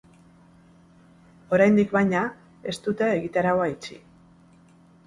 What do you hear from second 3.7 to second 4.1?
itxi.